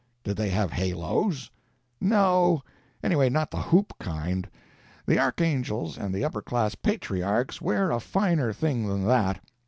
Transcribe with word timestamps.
"Did 0.23 0.35
they 0.35 0.49
have 0.49 0.71
halos?" 0.71 1.51
"No—anyway, 1.99 3.29
not 3.29 3.51
the 3.51 3.61
hoop 3.61 3.93
kind. 3.99 4.49
The 5.05 5.19
archangels 5.19 5.95
and 5.95 6.11
the 6.11 6.25
upper 6.25 6.41
class 6.41 6.73
patriarchs 6.73 7.61
wear 7.61 7.91
a 7.91 7.99
finer 7.99 8.51
thing 8.51 8.87
than 8.87 9.05
that. 9.05 9.41